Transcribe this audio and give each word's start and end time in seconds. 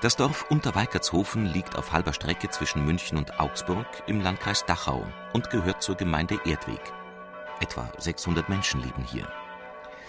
Das 0.00 0.14
Dorf 0.14 0.46
Unterweikertshofen 0.48 1.44
liegt 1.44 1.76
auf 1.76 1.92
halber 1.92 2.12
Strecke 2.12 2.48
zwischen 2.50 2.84
München 2.86 3.18
und 3.18 3.40
Augsburg 3.40 3.86
im 4.06 4.20
Landkreis 4.20 4.64
Dachau 4.64 5.04
und 5.32 5.50
gehört 5.50 5.82
zur 5.82 5.96
Gemeinde 5.96 6.38
Erdweg. 6.44 6.80
Etwa 7.60 7.90
600 7.98 8.48
Menschen 8.48 8.80
leben 8.80 9.02
hier. 9.02 9.26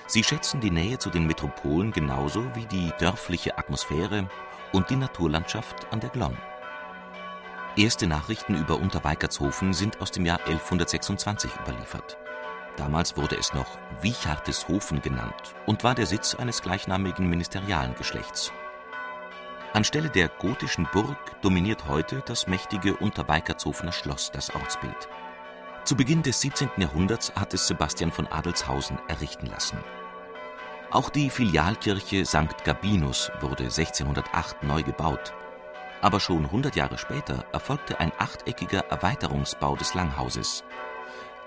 Sie 0.06 0.24
schätzen 0.24 0.62
die 0.62 0.70
Nähe 0.70 1.00
zu 1.00 1.10
den 1.10 1.26
Metropolen 1.26 1.92
genauso 1.92 2.46
wie 2.56 2.68
die 2.68 2.94
dörfliche 3.00 3.58
Atmosphäre 3.58 4.30
und 4.74 4.92
die 4.92 4.96
Naturlandschaft 4.96 5.92
an 5.92 6.00
der 6.00 6.12
Glonn. 6.12 6.38
Erste 7.76 8.06
Nachrichten 8.06 8.56
über 8.56 8.80
Unterweikertshofen 8.80 9.74
sind 9.74 10.02
aus 10.02 10.12
dem 10.12 10.26
Jahr 10.26 10.40
1126 10.46 11.52
überliefert. 11.64 12.18
Damals 12.80 13.18
wurde 13.18 13.36
es 13.36 13.54
noch 13.54 13.78
Wiecharteshofen 14.02 15.02
genannt 15.02 15.54
und 15.66 15.84
war 15.84 15.96
der 15.96 16.06
Sitz 16.06 16.34
eines 16.34 16.62
gleichnamigen 16.62 17.30
Ministerialengeschlechts. 17.30 18.54
Anstelle 19.74 20.10
der 20.10 20.30
gotischen 20.30 20.88
Burg 20.94 21.42
dominiert 21.42 21.90
heute 21.90 22.24
das 22.26 22.48
mächtige 22.48 22.96
Unterweikertshofener 22.96 23.92
Schloss 23.92 24.32
das 24.32 24.56
Ortsbild. 24.56 25.10
Zu 25.84 25.98
Beginn 25.98 26.24
des 26.24 26.40
17. 26.40 26.70
Jahrhunderts 26.78 27.34
hat 27.36 27.54
es 27.54 27.68
Sebastian 27.68 28.14
von 28.14 28.28
Adelshausen 28.28 28.98
errichten 29.10 29.48
lassen. 29.48 29.78
Auch 30.90 31.10
die 31.10 31.30
Filialkirche 31.30 32.26
St. 32.26 32.64
Gabinus 32.64 33.30
wurde 33.42 33.66
1608 33.66 34.64
neu 34.64 34.84
gebaut. 34.84 35.34
Aber 36.02 36.22
schon 36.22 36.46
100 36.46 36.78
Jahre 36.78 36.98
später 36.98 37.44
erfolgte 37.52 38.00
ein 38.00 38.14
achteckiger 38.18 38.86
Erweiterungsbau 38.90 39.76
des 39.76 39.94
Langhauses. 39.96 40.64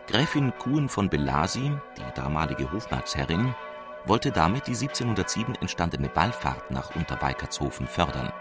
Gräfin 0.07 0.53
Kuhn 0.59 0.89
von 0.89 1.09
Belasi, 1.09 1.73
die 1.97 2.15
damalige 2.15 2.71
Hofmarksherrin, 2.73 3.55
wollte 4.05 4.33
damit 4.33 4.67
die 4.67 4.75
1707 4.75 5.55
entstandene 5.57 6.11
Wallfahrt 6.15 6.71
nach 6.71 6.95
Unterweikertshofen 6.97 7.87
fördern. 7.87 8.33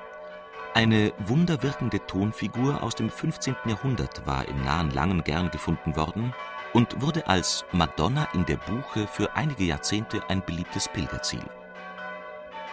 Eine 0.74 1.14
wunderwirkende 1.20 2.06
Tonfigur 2.08 2.82
aus 2.82 2.96
dem 2.96 3.10
15. 3.10 3.56
Jahrhundert 3.66 4.26
war 4.26 4.48
im 4.48 4.64
nahen 4.64 4.90
Langen 4.92 5.24
gern 5.24 5.52
gefunden 5.52 5.96
worden 5.96 6.34
und 6.74 7.02
wurde 7.02 7.28
als 7.28 7.66
Madonna 7.72 8.28
in 8.34 8.46
der 8.46 8.58
Buche 8.58 9.06
für 9.08 9.36
einige 9.36 9.66
Jahrzehnte 9.66 10.22
ein 10.30 10.44
beliebtes 10.44 10.88
Pilgerziel. 10.88 11.44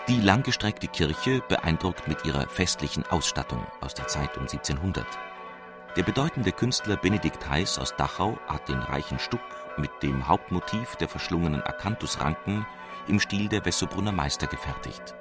Die 0.09 0.21
langgestreckte 0.21 0.87
Kirche 0.87 1.43
beeindruckt 1.49 2.09
mit 2.09 2.25
ihrer 2.25 2.49
festlichen 2.49 3.05
Ausstattung 3.11 3.67
aus 3.81 3.93
der 3.93 4.07
Zeit 4.07 4.37
um 4.39 4.45
1700. 4.45 5.07
Der 5.97 6.03
bedeutende 6.03 6.53
Künstler 6.53 6.97
Benedikt 6.97 7.49
Heiß 7.49 7.79
aus 7.79 7.97
Dachau 7.97 8.39
hat 8.47 8.69
den 8.69 8.79
reichen 8.79 9.19
Stuck 9.19 9.41
mit 9.79 9.91
dem 10.03 10.29
Hauptmotiv 10.29 10.97
der 10.97 11.09
verschlungenen 11.09 11.63
Akanthusranken 11.63 12.67
im 13.09 13.19
Stil 13.19 13.49
der 13.49 13.65
Wessobrunner 13.65 14.13
Meister 14.13 14.47
gefertigt. 14.47 15.15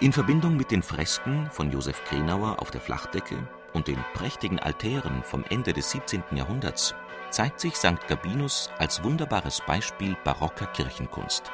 In 0.00 0.12
Verbindung 0.12 0.56
mit 0.56 0.70
den 0.70 0.82
Fresken 0.82 1.48
von 1.50 1.70
Josef 1.70 2.04
Krenauer 2.04 2.60
auf 2.60 2.70
der 2.70 2.80
Flachdecke 2.80 3.36
und 3.72 3.88
den 3.88 4.04
prächtigen 4.14 4.58
Altären 4.58 5.22
vom 5.22 5.44
Ende 5.48 5.72
des 5.72 5.90
17. 5.90 6.22
Jahrhunderts 6.32 6.94
zeigt 7.30 7.60
sich 7.60 7.74
St. 7.76 8.06
Gabinus 8.08 8.70
als 8.78 9.02
wunderbares 9.02 9.62
Beispiel 9.66 10.16
barocker 10.22 10.66
Kirchenkunst. 10.66 11.50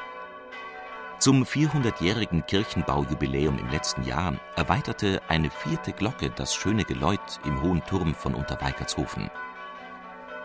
Zum 1.19 1.43
400-jährigen 1.43 2.45
Kirchenbaujubiläum 2.45 3.59
im 3.59 3.69
letzten 3.69 4.05
Jahr 4.05 4.35
erweiterte 4.55 5.21
eine 5.27 5.49
vierte 5.49 5.91
Glocke 5.91 6.29
das 6.29 6.55
schöne 6.55 6.85
Geläut 6.85 7.41
im 7.43 7.61
hohen 7.61 7.83
Turm 7.83 8.15
von 8.15 8.33
Unterweikertshofen. 8.33 9.29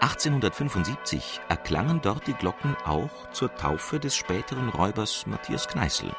1875 0.01 1.41
erklangen 1.49 2.01
dort 2.03 2.27
die 2.27 2.35
Glocken 2.35 2.77
auch 2.85 3.31
zur 3.31 3.55
Taufe 3.55 4.01
des 4.01 4.17
späteren 4.17 4.69
Räubers 4.69 5.27
Matthias 5.29 5.69
Kneißl, 5.69 6.11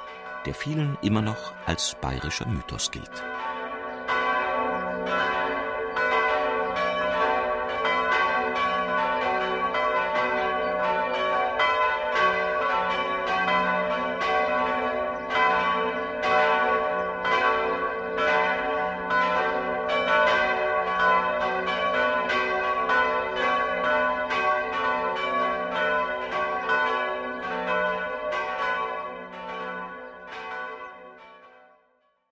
der 0.45 0.55
vielen 0.55 0.97
immer 1.01 1.21
noch 1.21 1.53
als 1.65 1.97
bayerischer 1.99 2.47
Mythos 2.47 2.91
gilt 2.91 3.23